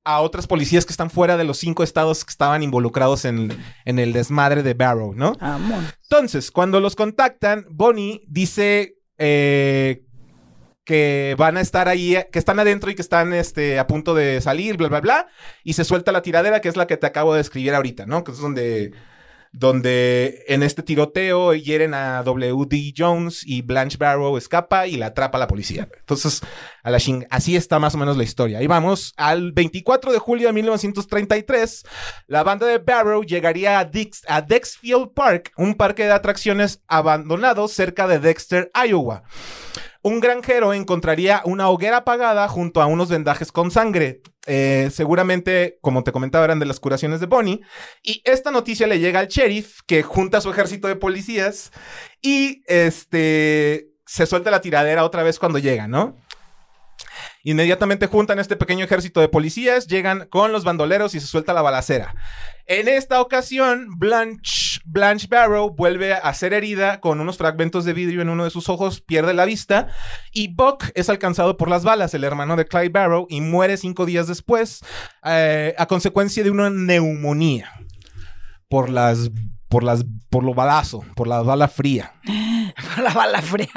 [0.04, 4.00] a otras policías que están fuera de los cinco estados que estaban involucrados en, en
[4.00, 5.34] el desmadre de Barrow, ¿no?
[5.40, 5.84] Amor.
[6.04, 10.04] Entonces, cuando los contactan, Bonnie dice eh,
[10.84, 14.42] que van a estar ahí, que están adentro y que están este, a punto de
[14.42, 15.28] salir, bla, bla, bla.
[15.64, 18.26] Y se suelta la tiradera, que es la que te acabo de escribir ahorita, ¿no?
[18.26, 18.92] Que es donde,
[19.54, 22.94] donde en este tiroteo hieren a W.D.
[22.98, 25.88] Jones y Blanche Barrow escapa y la atrapa la policía.
[26.00, 26.42] Entonces,
[26.82, 26.98] a la
[27.30, 28.58] así está más o menos la historia.
[28.58, 29.14] Ahí vamos.
[29.16, 31.84] Al 24 de julio de 1933,
[32.28, 37.68] la banda de Barrow llegaría a, Dix- a Dexfield Park, un parque de atracciones abandonado
[37.68, 39.24] cerca de Dexter, Iowa.
[40.04, 44.22] Un granjero encontraría una hoguera apagada junto a unos vendajes con sangre.
[44.46, 47.62] Eh, seguramente, como te comentaba, eran de las curaciones de Bonnie.
[48.04, 51.72] Y esta noticia le llega al sheriff, que junta a su ejército de policías
[52.22, 56.18] y este se suelta la tiradera otra vez cuando llega, ¿no?
[57.46, 61.62] Inmediatamente juntan este pequeño ejército de policías, llegan con los bandoleros y se suelta la
[61.62, 62.16] balacera.
[62.68, 68.30] En esta ocasión, Blanche, Barrow vuelve a ser herida con unos fragmentos de vidrio en
[68.30, 69.90] uno de sus ojos, pierde la vista
[70.32, 74.06] y Buck es alcanzado por las balas, el hermano de Clyde Barrow, y muere cinco
[74.06, 74.80] días después
[75.26, 77.70] eh, a consecuencia de una neumonía
[78.70, 79.30] por las
[79.68, 82.14] por las por lo balazo, por la bala fría.
[83.02, 83.70] La bala fría.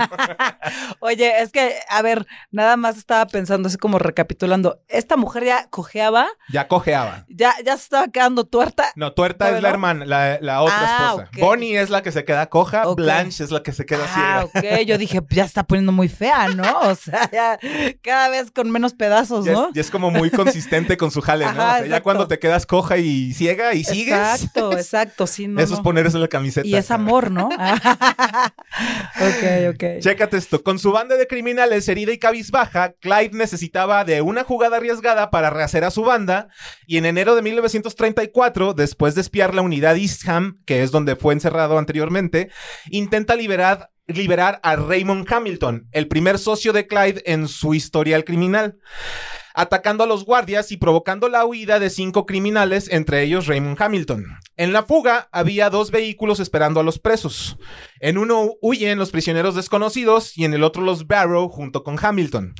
[1.00, 4.80] Oye, es que, a ver, nada más estaba pensando así como recapitulando.
[4.88, 7.24] Esta mujer ya cojeaba, Ya cojeaba.
[7.28, 8.92] ya, ya se estaba quedando tuerta.
[8.96, 11.30] No, tuerta ¿Todavía es la hermana, la, la otra Ah, esposa.
[11.38, 12.84] Bonnie es la que se queda coja.
[12.94, 14.76] Blanche es la que se queda Ah, ciega.
[14.80, 14.86] ok.
[14.86, 16.80] Yo dije, ya está poniendo muy fea, ¿no?
[16.80, 17.58] O sea, ya
[18.02, 19.68] cada vez con menos pedazos, ¿no?
[19.68, 21.50] es, ya es como muy consistente con su jale, ¿no?
[21.50, 25.48] Ajá, O sea, ya cuando te quedas coja y ciega y sigues, Exacto, exacto, sí,
[25.48, 25.82] no, eso es no.
[25.84, 26.66] ponerse la camiseta.
[26.66, 27.48] Y es amor, ¿no?
[29.20, 29.84] Ok, ok.
[30.00, 30.62] Chécate esto.
[30.62, 35.50] Con su banda de criminales herida y cabizbaja, Clyde necesitaba de una jugada arriesgada para
[35.50, 36.48] rehacer a su banda.
[36.86, 41.34] Y en enero de 1934, después de espiar la unidad Eastham, que es donde fue
[41.34, 42.50] encerrado anteriormente,
[42.90, 48.76] intenta liberar, liberar a Raymond Hamilton, el primer socio de Clyde en su historial criminal
[49.56, 54.26] atacando a los guardias y provocando la huida de cinco criminales, entre ellos Raymond Hamilton.
[54.56, 57.56] En la fuga había dos vehículos esperando a los presos.
[57.98, 62.54] En uno huyen los prisioneros desconocidos y en el otro los Barrow junto con Hamilton,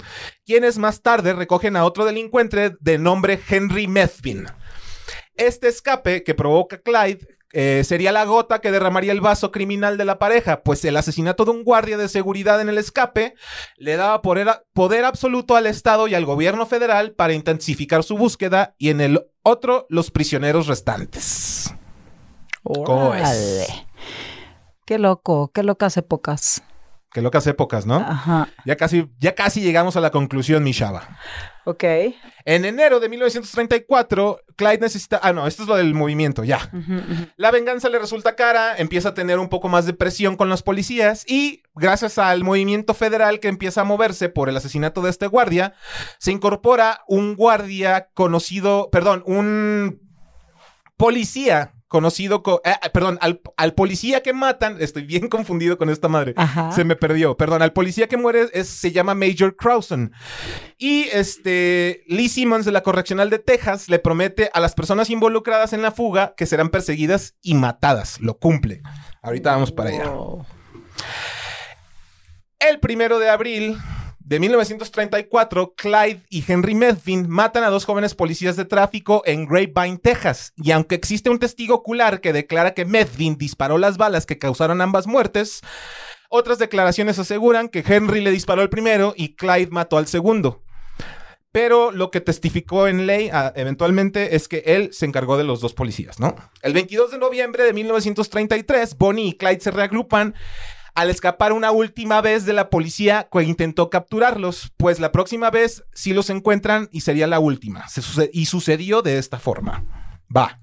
[0.46, 4.46] quienes más tarde recogen a otro delincuente de nombre Henry Methvin.
[5.34, 10.04] Este escape que provoca Clyde eh, sería la gota que derramaría el vaso criminal de
[10.04, 13.32] la pareja, pues el asesinato de un guardia de seguridad en el escape
[13.78, 18.90] le daba poder, absoluto al Estado y al gobierno federal para intensificar su búsqueda y
[18.90, 21.72] en el otro los prisioneros restantes.
[22.62, 23.08] ¿Cómo?
[23.08, 23.86] Órale.
[24.84, 26.62] Qué loco, qué locas épocas.
[27.16, 27.96] Qué locas épocas, ¿no?
[27.96, 28.50] Ajá.
[28.66, 31.16] Ya casi, ya casi llegamos a la conclusión, mi chava.
[31.64, 31.82] Ok.
[32.44, 35.18] En enero de 1934, Clyde necesita...
[35.22, 36.70] Ah, no, esto es lo del movimiento, ya.
[37.38, 40.62] La venganza le resulta cara, empieza a tener un poco más de presión con los
[40.62, 45.26] policías y gracias al movimiento federal que empieza a moverse por el asesinato de este
[45.26, 45.72] guardia,
[46.18, 50.02] se incorpora un guardia conocido, perdón, un
[50.98, 55.88] policía conocido, co- eh, eh, perdón, al, al policía que matan, estoy bien confundido con
[55.88, 56.34] esta madre.
[56.36, 56.70] Ajá.
[56.72, 57.36] Se me perdió.
[57.36, 60.12] Perdón, al policía que muere es- se llama Major Crowson.
[60.78, 65.72] Y este Lee Simmons de la Correccional de Texas le promete a las personas involucradas
[65.72, 68.20] en la fuga que serán perseguidas y matadas.
[68.20, 68.82] Lo cumple.
[69.22, 70.08] Ahorita vamos para allá.
[70.10, 70.44] Wow.
[72.58, 73.76] El primero de abril
[74.26, 79.98] de 1934, Clyde y Henry Medvin matan a dos jóvenes policías de tráfico en Grapevine,
[79.98, 80.52] Texas.
[80.56, 84.80] Y aunque existe un testigo ocular que declara que Medvin disparó las balas que causaron
[84.80, 85.60] ambas muertes,
[86.28, 90.64] otras declaraciones aseguran que Henry le disparó al primero y Clyde mató al segundo.
[91.52, 95.60] Pero lo que testificó en ley ah, eventualmente es que él se encargó de los
[95.60, 96.34] dos policías, ¿no?
[96.62, 100.34] El 22 de noviembre de 1933, Bonnie y Clyde se reagrupan
[100.96, 106.14] al escapar una última vez de la policía intentó capturarlos, pues la próxima vez sí
[106.14, 107.86] los encuentran y sería la última.
[107.88, 108.00] Se
[108.32, 109.84] y sucedió de esta forma.
[110.34, 110.58] Va.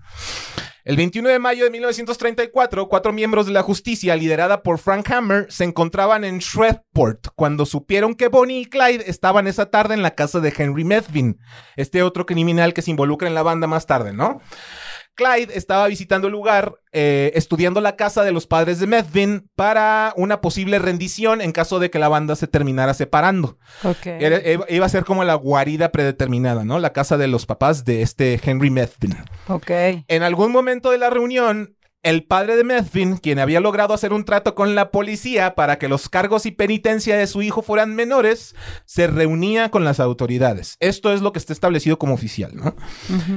[0.85, 5.45] El 21 de mayo de 1934, cuatro miembros de la justicia, liderada por Frank Hammer,
[5.49, 10.15] se encontraban en Shreveport cuando supieron que Bonnie y Clyde estaban esa tarde en la
[10.15, 11.39] casa de Henry Medvin,
[11.77, 14.41] este otro criminal que se involucra en la banda más tarde, ¿no?
[15.15, 20.13] Clyde estaba visitando el lugar, eh, estudiando la casa de los padres de Medvin para
[20.17, 23.57] una posible rendición en caso de que la banda se terminara separando.
[23.83, 24.05] Ok.
[24.07, 26.79] Era- iba- iba a ser como la guarida predeterminada, ¿no?
[26.79, 29.15] La casa de los papás de este Henry Medvin.
[29.47, 29.69] Ok.
[30.07, 34.25] En algún momento de la reunión, el padre de Medvin, quien había logrado hacer un
[34.25, 38.55] trato con la policía para que los cargos y penitencia de su hijo fueran menores,
[38.85, 40.75] se reunía con las autoridades.
[40.81, 42.75] Esto es lo que está establecido como oficial, ¿no?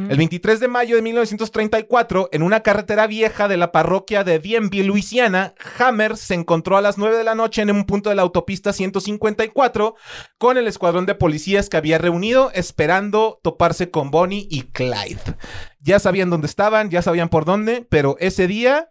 [0.08, 4.84] El 23 de mayo de 1934, en una carretera vieja de la parroquia de Dienville,
[4.84, 8.22] Luisiana, Hammer se encontró a las 9 de la noche en un punto de la
[8.22, 9.94] autopista 154
[10.38, 15.36] con el escuadrón de policías que había reunido esperando toparse con Bonnie y Clyde.
[15.86, 18.90] Ya sabían dónde estaban, ya sabían por dónde, pero ese día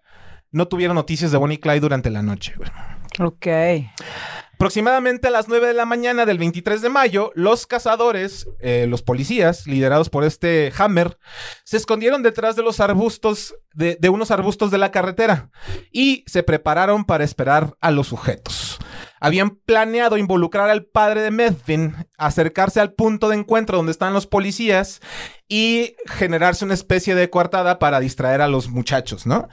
[0.51, 2.53] no tuvieron noticias de Bonnie y Clyde durante la noche.
[3.19, 3.47] Ok.
[4.53, 9.01] Aproximadamente a las 9 de la mañana del 23 de mayo, los cazadores, eh, los
[9.01, 11.17] policías, liderados por este Hammer,
[11.65, 15.49] se escondieron detrás de los arbustos, de, de unos arbustos de la carretera
[15.91, 18.79] y se prepararon para esperar a los sujetos.
[19.19, 24.27] Habían planeado involucrar al padre de Medvin, acercarse al punto de encuentro donde están los
[24.27, 25.01] policías
[25.47, 29.47] y generarse una especie de coartada para distraer a los muchachos, ¿no?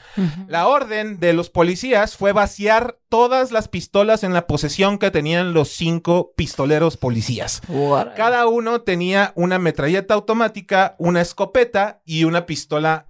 [0.48, 5.52] La orden de los policías fue vaciar todas las pistolas en la posesión que tenían
[5.52, 7.60] los cinco pistoleros policías.
[8.16, 13.06] Cada uno tenía una metralleta automática, una escopeta y una pistola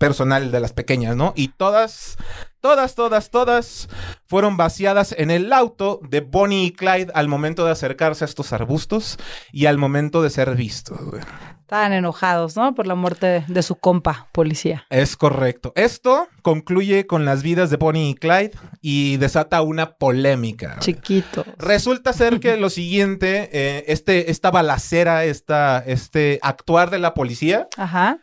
[0.00, 1.34] personal de las pequeñas, ¿no?
[1.36, 2.16] Y todas,
[2.60, 3.88] todas, todas, todas
[4.26, 8.52] fueron vaciadas en el auto de Bonnie y Clyde al momento de acercarse a estos
[8.54, 9.18] arbustos
[9.52, 10.98] y al momento de ser vistos.
[11.04, 11.22] güey.
[11.60, 12.74] Estaban enojados, ¿no?
[12.74, 14.86] Por la muerte de, su compa, policía.
[14.90, 15.72] Es correcto.
[15.76, 20.78] Esto concluye con las vidas de Bonnie y Clyde y desata una polémica.
[20.80, 21.46] Chiquitos.
[21.58, 27.68] Resulta ser que lo siguiente, eh, este, esta balacera, esta, este actuar de la policía
[27.76, 28.18] Ajá.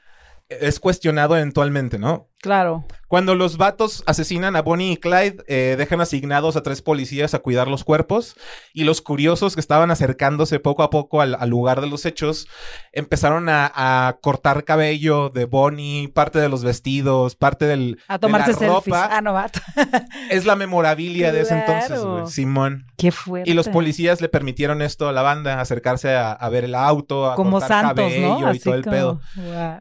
[0.50, 2.30] Es cuestionado eventualmente, ¿no?
[2.42, 2.86] Claro.
[3.08, 7.40] Cuando los vatos asesinan a Bonnie y Clyde, eh, dejan asignados a tres policías a
[7.40, 8.36] cuidar los cuerpos
[8.74, 12.48] y los curiosos que estaban acercándose poco a poco al, al lugar de los hechos
[12.92, 18.54] empezaron a, a cortar cabello de Bonnie, parte de los vestidos, parte del, A tomarse
[18.54, 19.10] de la ropa.
[19.12, 19.60] Ah, no, vato.
[20.30, 22.12] Es la memorabilia de ese entonces, Claro.
[22.22, 22.88] güey, Simón.
[22.98, 23.50] Qué fuerte.
[23.50, 27.32] Y los policías le permitieron esto a la banda, acercarse a, a ver el auto,
[27.32, 28.54] a Como cortar santos, cabello ¿no?
[28.54, 29.22] y todo el pedo.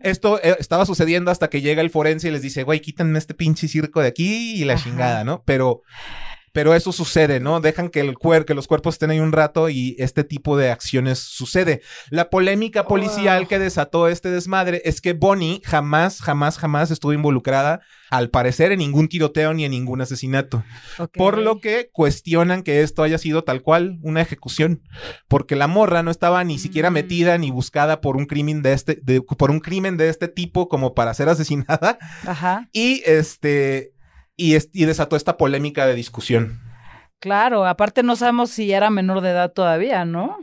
[0.02, 3.34] Esto eh, estaba sucediendo hasta que llega el forense y les dice, güey, quítenme este
[3.34, 4.84] pinche circo de aquí y la Ajá.
[4.84, 5.42] chingada, ¿no?
[5.44, 5.82] Pero,
[6.56, 7.60] pero eso sucede, ¿no?
[7.60, 10.70] Dejan que, el cuer que los cuerpos estén ahí un rato y este tipo de
[10.70, 11.82] acciones sucede.
[12.08, 17.82] La polémica policial que desató este desmadre es que Bonnie jamás, jamás, jamás estuvo involucrada,
[18.08, 20.64] al parecer, en ningún tiroteo ni en ningún asesinato.
[21.12, 24.80] Por lo que cuestionan que esto haya sido tal cual una ejecución,
[25.28, 26.94] porque la morra no estaba ni siquiera Mm.
[26.94, 30.68] metida ni buscada por un crimen de este, de- por un crimen de este tipo
[30.68, 32.66] como para ser asesinada Ajá.
[32.72, 33.92] y este
[34.36, 36.60] y, es- y desató esta polémica de discusión.
[37.18, 37.66] Claro.
[37.66, 40.38] Aparte, no sabemos si era menor de edad todavía, ¿no?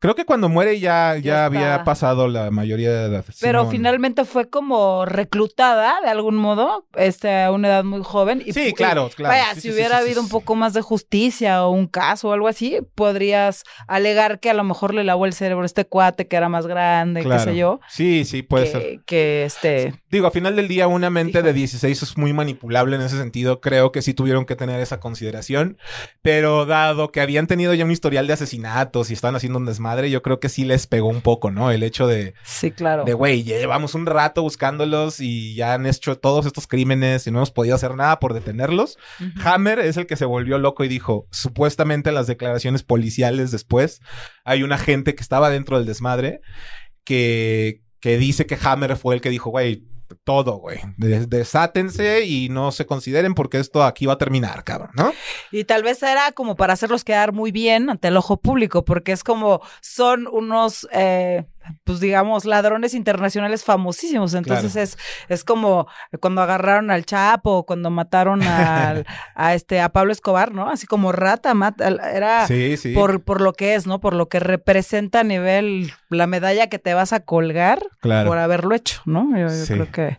[0.00, 3.24] Creo que cuando muere ya, ya, Ya había pasado la mayoría de edad.
[3.40, 3.70] Pero Simón.
[3.72, 8.42] finalmente fue como reclutada de algún modo, este, a una edad muy joven.
[8.44, 9.34] y- Sí, claro, claro.
[9.34, 12.30] Vaya, Sí, si sí, hubiera sí, habido un poco más de justicia o un caso
[12.30, 15.84] o algo así, podrías alegar que a lo mejor le lavó el cerebro a este
[15.84, 17.44] cuate que era más grande, Claro.
[17.44, 17.80] qué sé yo.
[17.88, 19.00] Sí, sí, puede que, ser.
[19.04, 19.94] que este.
[20.10, 23.60] Digo, a final del día, una mente de 16 es muy manipulable en ese sentido.
[23.60, 25.76] Creo que sí tuvieron que tener esa consideración.
[26.22, 29.89] Pero dado que habían tenido ya un historial de asesinatos y estaban haciendo un desmadre,
[30.10, 31.70] yo creo que sí les pegó un poco, ¿no?
[31.70, 33.04] El hecho de, Sí, claro.
[33.04, 37.30] de güey, ya llevamos un rato buscándolos y ya han hecho todos estos crímenes y
[37.30, 38.98] no hemos podido hacer nada por detenerlos.
[39.44, 44.00] Hammer es el que se volvió loco y dijo, supuestamente las declaraciones policiales después,
[44.44, 46.40] hay un agente que estaba dentro del desmadre
[47.04, 49.84] que, que dice que Hammer fue el que dijo, güey,
[50.24, 54.90] todo, güey, des- desátense y no se consideren porque esto aquí va a terminar, cabrón,
[54.94, 55.12] ¿no?
[55.50, 59.12] Y tal vez era como para hacerlos quedar muy bien ante el ojo público, porque
[59.12, 61.44] es como son unos, eh,
[61.84, 64.34] pues digamos, ladrones internacionales famosísimos.
[64.34, 64.84] Entonces Claro.
[64.84, 65.86] es, es como
[66.20, 70.68] cuando agarraron al Chapo, cuando mataron al, a este, a Pablo Escobar, ¿no?
[70.70, 72.92] Así como rata, mata, era Sí, sí.
[72.94, 74.00] por, por lo que es, ¿no?
[74.00, 78.28] Por lo que representa a nivel la medalla que te vas a colgar Claro.
[78.28, 79.30] por haberlo hecho, ¿no?
[79.36, 79.74] Yo, yo Sí.
[79.74, 80.18] creo que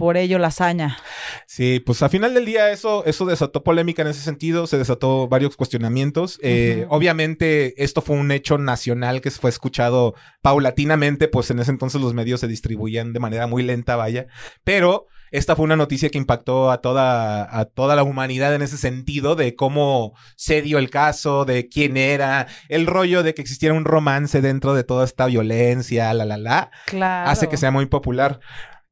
[0.00, 0.96] por ello la hazaña.
[1.46, 5.28] Sí, pues a final del día eso, eso desató polémica en ese sentido, se desató
[5.28, 6.40] varios cuestionamientos.
[6.42, 6.86] Eh.
[6.88, 12.14] Obviamente esto fue un hecho nacional que fue escuchado paulatinamente, pues en ese entonces los
[12.14, 14.26] medios se distribuían de manera muy lenta, vaya,
[14.64, 18.76] pero esta fue una noticia que impactó a toda, a toda la humanidad en ese
[18.76, 23.74] sentido de cómo se dio el caso, de quién era, el rollo de que existiera
[23.76, 27.30] un romance dentro de toda esta violencia, la, la, la Claro.
[27.30, 28.40] hace que sea muy popular.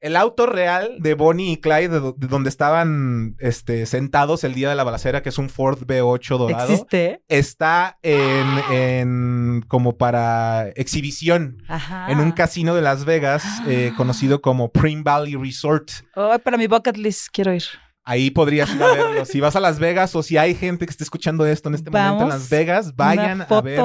[0.00, 4.54] El auto real de Bonnie y Clyde, de, do- de donde estaban este, sentados el
[4.54, 7.22] día de la balacera, que es un Ford B8 dorado, ¿Existe?
[7.28, 12.10] está en, en como para exhibición Ajá.
[12.12, 15.90] en un casino de Las Vegas eh, conocido como Prim Valley Resort.
[16.14, 17.64] Ay, para mi bucket list quiero ir.
[18.04, 19.24] Ahí podrías ir a verlo.
[19.26, 21.90] Si vas a Las Vegas o si hay gente que esté escuchando esto en este
[21.90, 22.28] momento en.
[22.30, 23.80] Las Vegas, vayan a ver.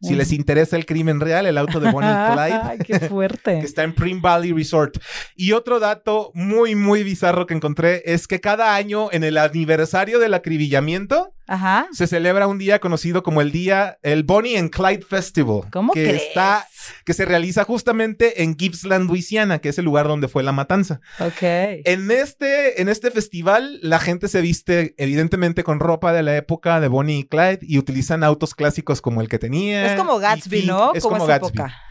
[0.00, 2.60] Si les interesa el crimen real, el auto de Bonnie Clyde.
[2.62, 3.58] Ay, qué fuerte.
[3.60, 4.98] que está en Prim Valley Resort.
[5.34, 10.18] Y otro dato muy, muy bizarro que encontré es que cada año en el aniversario
[10.20, 11.88] del acribillamiento Ajá.
[11.92, 15.62] se celebra un día conocido como el día, el Bonnie and Clyde Festival.
[15.72, 16.22] ¿Cómo que crees?
[16.24, 16.66] está,
[17.04, 21.00] que se realiza justamente en Gippsland, Louisiana, que es el lugar donde fue la matanza.
[21.18, 21.42] Ok.
[21.42, 26.80] En este, en este festival, la gente se viste evidentemente con ropa de la época
[26.80, 29.92] de Bonnie y Clyde y utilizan autos clásicos como el que tenía.
[29.92, 30.92] Es como Gatsby, ¿no?
[30.94, 31.48] Es como, Gatsby.
[31.48, 31.82] época.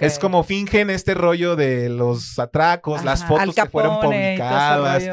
[0.00, 5.04] Es como fingen este rollo de los atracos, las fotos que fueron publicadas.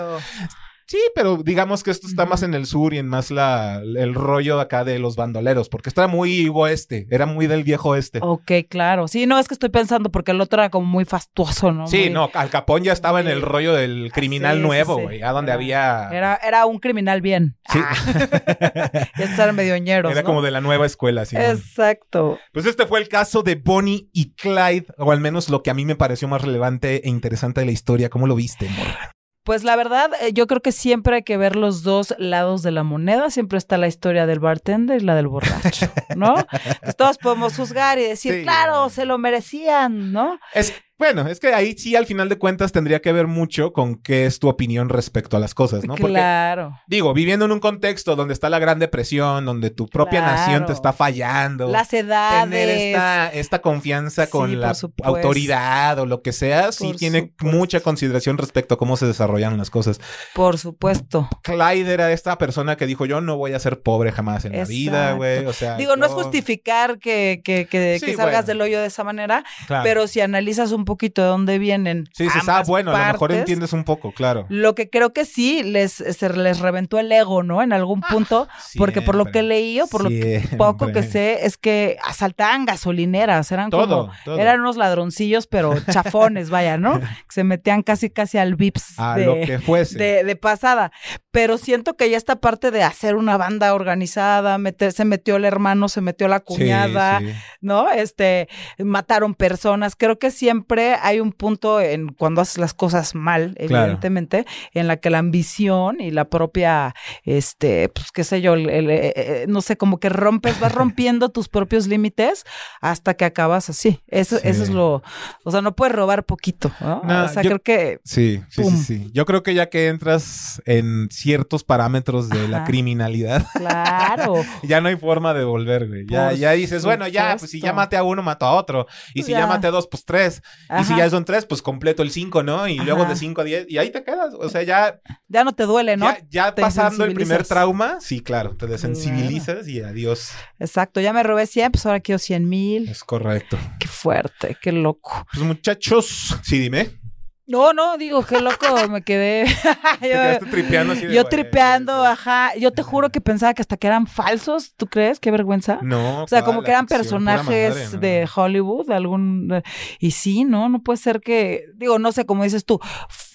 [0.88, 4.14] Sí, pero digamos que esto está más en el sur y en más la, el
[4.14, 8.20] rollo acá de los bandoleros, porque esto era muy oeste, era muy del viejo oeste.
[8.22, 9.08] Ok, claro.
[9.08, 11.88] Sí, no, es que estoy pensando porque el otro era como muy fastuoso, ¿no?
[11.88, 15.02] sí, Muy- no, Al Capón ya estaba en el rollo del criminal sí, nuevo, sí.
[15.04, 16.10] güey, a donde Era- había...
[16.12, 17.58] Era, era un criminal bien.
[17.72, 17.80] Sí.
[17.82, 17.94] Ah.
[19.18, 20.26] ya estaban medio ñeros, Era ¿no?
[20.26, 21.36] como de la nueva escuela, sí.
[21.38, 22.40] Exacto.
[22.52, 25.74] Pues este fue el caso de Bonnie y Clyde, o al menos lo que a
[25.74, 28.10] mí me pareció más relevante e interesante de la historia.
[28.10, 29.12] ¿Cómo lo viste, morra?
[29.44, 32.72] Pues la verdad, eh, yo creo que siempre hay que ver los dos lados de
[32.72, 33.30] la moneda.
[33.30, 36.36] Siempre está la historia del bartender y la del borracho, ¿no?
[36.82, 38.44] Pues todos podemos juzgar y decir, Sí.
[38.44, 40.40] claro, se lo merecían, ¿no?
[40.54, 43.96] Es, Bueno, es que ahí sí, al final de cuentas, tendría que ver mucho con
[43.96, 45.96] qué es tu opinión respecto a las cosas, ¿no?
[45.96, 46.80] Porque, claro.
[46.88, 50.38] digo, viviendo en un contexto donde está la Gran Depresión, donde tu propia Claro.
[50.38, 51.68] nación te está fallando.
[51.70, 52.44] Las edades.
[52.44, 55.16] Tener esta, esta confianza con la supuesto.
[55.16, 57.58] autoridad o lo que sea, sí Por tiene supuesto.
[57.58, 60.00] mucha consideración respecto a cómo se desarrollan las cosas.
[60.36, 61.28] Por supuesto.
[61.42, 64.66] Clyde era esta persona que dijo, yo no voy a ser pobre jamás en la
[64.66, 65.46] vida, güey.
[65.48, 68.48] O sea, Digo, no es justificar que, que, que, Sí, que salgas bueno.
[68.48, 69.84] del hoyo de esa manera, Claro.
[69.84, 72.10] pero si analizas un poquito de dónde vienen.
[72.14, 74.46] Sí, dices, ah, bueno, a lo mejor entiendes un poco, claro.
[74.50, 77.62] Lo que creo que sí les, se les reventó el ego, ¿no?
[77.62, 81.46] En algún punto, porque por lo que leí o por lo que poco que sé,
[81.46, 84.38] es que asaltaban gasolineras, eran Todo, como, todo.
[84.40, 87.00] eran unos ladroncillos, pero chafones, vaya, ¿no?
[87.00, 89.98] Que se metían casi, casi al VIPS A de, lo que fuese.
[89.98, 90.92] de, de pasada.
[91.32, 95.46] Pero siento que ya esta parte de hacer una banda organizada, meter, se metió el
[95.46, 97.34] hermano, se metió la Sí, cuñada, sí.
[97.62, 97.90] ¿no?
[97.92, 98.48] Este,
[98.80, 99.96] mataron personas.
[99.96, 103.84] Creo que siempre hay un punto en cuando haces las cosas mal, Claro.
[103.86, 106.94] evidentemente, en la que la ambición y la propia,
[107.24, 110.72] este, pues qué sé yo, el- el, eh, eh, no sé, como que rompes, vas
[110.94, 112.44] rompiendo tus propios límites
[112.82, 114.02] hasta que acabas así.
[114.08, 114.48] Eso, Sí.
[114.48, 115.04] eso es lo,
[115.44, 117.02] o sea, no puedes robar poquito, ¿no?
[117.04, 119.10] No, o sea, yo- creo que Sí, sí, sí, sí.
[119.14, 124.36] Yo creo que ya que entras en ciertos parámetros de la criminalidad, Claro.
[124.64, 126.06] ya no hay forma de volver, güey.
[126.10, 128.88] Ya, ya dices, bueno, ya, pues si ya maté a uno, mato a otro.
[129.14, 129.40] Y si ya.
[129.42, 129.48] ya.
[129.48, 130.42] maté a dos, pues tres.
[130.80, 132.68] Y si ya son tres, pues completo el cinco, ¿no?
[132.68, 134.34] Y luego de cinco a diez, y ahí te quedas.
[134.34, 136.06] O sea, ya, Ya no te duele, ¿no?
[136.06, 140.32] ya, ya pasando el primer trauma, sí, claro, te desensibilizas y adiós.
[140.60, 141.02] Exacto.
[141.02, 142.90] Ya me robé 100, pues ahora quiero 100 mil.
[142.90, 143.58] Es correcto.
[143.80, 145.26] Qué fuerte, qué loco.
[145.34, 147.03] Pues muchachos, sí, dime.
[147.46, 149.46] No, no, digo, qué loco me quedé.
[150.00, 152.56] Quedaste tripeando así de, yo tripeando, ajá.
[152.58, 154.74] Yo te juro que pensaba que hasta que eran falsos.
[154.76, 155.20] ¿Tú crees?
[155.20, 155.80] Qué vergüenza.
[155.82, 158.00] No, O sea, como que eran ficción, personajes madre, ¿no?
[158.00, 159.62] de Hollywood, algún...
[160.00, 160.70] Y sí, ¿no?
[160.70, 161.66] No puede ser que...
[161.76, 162.80] Digo, no sé, como dices tú,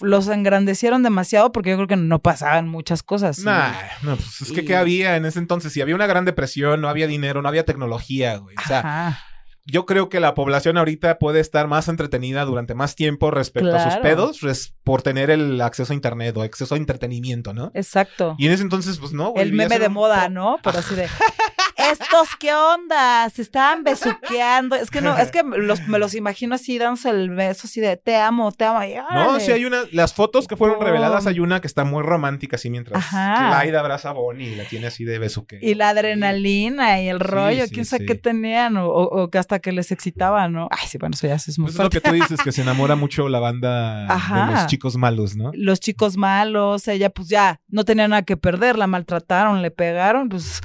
[0.01, 3.39] los engrandecieron demasiado porque yo creo que no pasaban muchas cosas.
[3.39, 5.71] Nah, no, pues es que ¿qué había en ese entonces?
[5.71, 8.55] Si había una gran depresión, no había dinero, no había tecnología, güey.
[8.57, 9.23] O sea, Ajá.
[9.65, 13.83] Yo creo que la población ahorita puede estar más entretenida durante más tiempo respecto a
[13.83, 17.71] sus pedos res- por tener el acceso a internet o acceso a entretenimiento, ¿no?
[17.73, 18.35] Exacto.
[18.37, 19.29] Y en ese entonces, pues no.
[19.31, 20.57] güey, El meme de moda, ¿no?
[20.63, 21.07] Pero así de.
[21.79, 23.29] Estos, ¿qué onda?
[23.29, 24.75] Se estaban besuqueando.
[24.75, 27.95] Es que no, es que los, me los imagino así, dándose el beso, así de
[27.95, 28.83] te amo, te amo.
[28.83, 32.03] y No, sí hay una, las fotos que fueron reveladas, hay una que está muy
[32.03, 33.61] romántica, así mientras Ajá.
[33.61, 35.59] Clyde abraza a Bonnie y la tiene así de besuque.
[35.61, 38.07] Y la adrenalina y el rollo, sí, quién sabe sí.
[38.07, 40.67] qué tenían, o, que hasta que les excitaba, ¿no?
[40.71, 42.51] Ay, sí, bueno, eso ya sí es muy Pues es lo que tú dices, que
[42.51, 45.51] se enamora mucho la banda de los chicos malos, ¿no?
[45.53, 50.29] Los chicos malos, ella pues ya no tenía nada que perder, la maltrataron, le pegaron,
[50.29, 50.61] pues.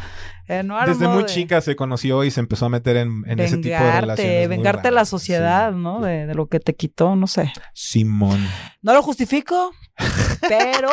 [0.46, 3.76] Desde muy de chica se conoció y se empezó a meter en, en ese tipo
[3.82, 4.48] de relaciones.
[4.48, 5.78] vengarte a la sociedad, sí.
[5.78, 6.00] ¿no?
[6.00, 7.52] De, de lo que te quitó, no sé.
[7.72, 8.46] Simón.
[8.82, 9.72] No lo justifico,
[10.48, 10.90] pero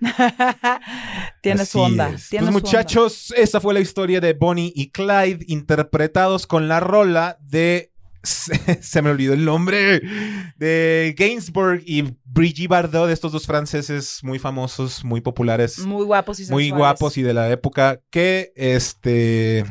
[1.40, 2.10] tiene su onda.
[2.10, 2.28] es.
[2.28, 2.68] Tiene Pues su onda.
[2.70, 7.92] muchachos, esa fue la historia de Bonnie y Clyde interpretados con la rola de
[8.24, 10.02] se me olvidó el nombre
[10.56, 16.40] de Gainsbourg y Brigitte Bardot, de estos dos franceses muy famosos, muy populares, Muy guapos
[16.40, 19.64] y muy guapos y de la época que este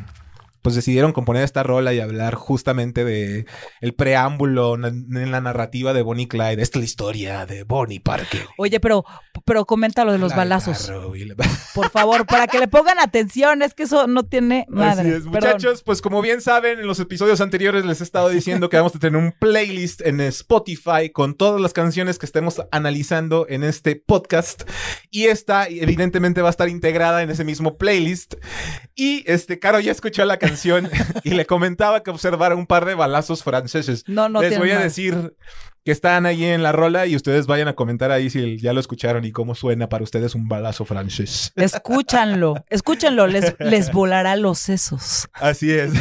[0.64, 3.44] pues decidieron componer esta rola y hablar justamente de
[3.82, 6.62] el preámbulo en la narrativa de Bonnie Clyde.
[6.62, 8.46] Esta es la historia de Bonnie Parker.
[8.56, 9.04] Oye, pero,
[9.44, 11.34] pero comenta lo de los Clyde balazos, la-
[11.74, 13.60] por favor, para que le pongan atención.
[13.60, 15.10] Es que eso no tiene madre.
[15.10, 18.70] Así es, muchachos, pues como bien saben, en los episodios anteriores les he estado diciendo
[18.70, 23.44] que vamos a tener un playlist en Spotify con todas las canciones que estemos analizando
[23.50, 24.62] en este podcast.
[25.10, 28.36] Y esta, evidentemente, va a estar integrada en ese mismo playlist.
[28.94, 30.53] Y este, Caro ya escuchó la canción
[31.24, 34.04] y le comentaba que observara un par de balazos franceses.
[34.06, 35.34] No, no les voy a decir
[35.84, 38.80] que están ahí en la rola y ustedes vayan a comentar ahí si ya lo
[38.80, 41.52] escucharon y cómo suena para ustedes un balazo francés.
[41.56, 45.28] Escúchanlo, escúchenlo, les, les volará los sesos.
[45.34, 45.92] Así es.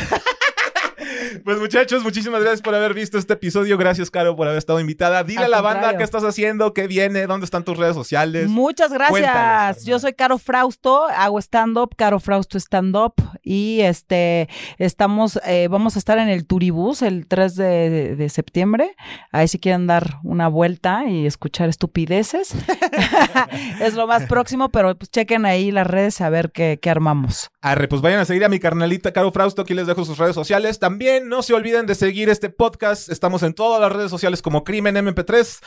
[1.44, 3.78] Pues muchachos, muchísimas gracias por haber visto este episodio.
[3.78, 5.24] Gracias, Caro, por haber estado invitada.
[5.24, 8.50] Dile Al a la banda qué estás haciendo, qué viene, dónde están tus redes sociales.
[8.50, 9.86] Muchas gracias.
[9.86, 13.14] Yo soy Caro Frausto, hago stand-up, Caro Frausto stand-up.
[13.44, 18.96] Y este, estamos, eh, vamos a estar en el Turibús el 3 de, de septiembre.
[19.32, 22.56] Ahí si quieren dar una vuelta y escuchar estupideces.
[23.82, 27.50] es lo más próximo, pero pues chequen ahí las redes a ver qué, qué armamos.
[27.62, 29.62] Arre, pues vayan a seguir a mi carnalita Caro Frausto.
[29.62, 30.80] Aquí les dejo sus redes sociales.
[30.80, 33.10] También no se olviden de seguir este podcast.
[33.10, 35.60] Estamos en todas las redes sociales como Crimen MP3.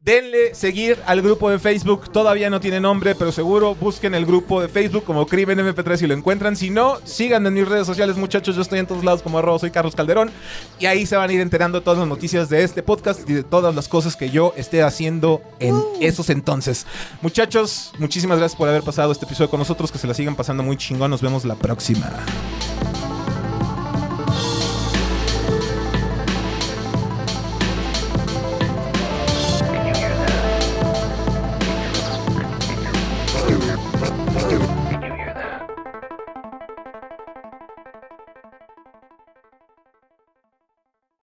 [0.00, 2.10] Denle seguir al grupo de Facebook.
[2.12, 6.06] Todavía no tiene nombre, pero seguro busquen el grupo de Facebook como Crimen MP3 y
[6.06, 6.56] lo encuentran.
[6.56, 8.56] Si no, sigan en mis redes sociales, muchachos.
[8.56, 10.30] Yo estoy en todos lados como arroba soy Carlos Calderón.
[10.78, 13.42] Y ahí se van a ir enterando todas las noticias de este podcast y de
[13.42, 16.86] todas las cosas que yo esté haciendo en esos entonces.
[17.22, 19.92] Muchachos, muchísimas gracias por haber pasado este episodio con nosotros.
[19.92, 21.10] Que se la sigan pasando muy chingón.
[21.10, 22.10] Nos vemos la próxima.